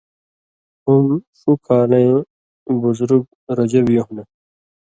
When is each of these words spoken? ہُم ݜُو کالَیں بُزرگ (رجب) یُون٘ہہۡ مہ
ہُم 0.85 1.07
ݜُو 1.39 1.51
کالَیں 1.65 2.11
بُزرگ 2.81 3.23
(رجب) 3.57 3.85
یُون٘ہہۡ 3.95 4.11
مہ 4.15 4.23